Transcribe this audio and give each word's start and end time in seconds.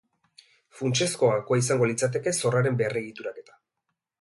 Funtsezko 0.77 1.29
gakoa 1.33 1.59
izango 1.63 1.91
litzateke 1.91 2.33
zorraren 2.45 2.81
berregituraketa. 2.81 3.59